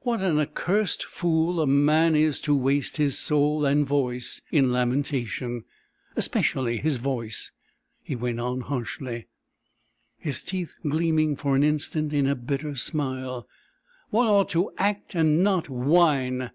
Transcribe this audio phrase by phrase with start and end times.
[0.00, 5.62] "What an accursed fool a man is to waste his soul and voice in lamentation
[6.16, 7.52] especially his voice,"
[8.02, 9.28] he went on harshly,
[10.18, 13.46] his teeth gleaming for an instant in a bitter smile.
[14.08, 16.50] "One ought to act and not whine.